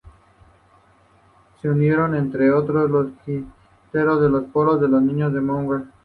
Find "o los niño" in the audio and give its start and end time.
4.81-5.29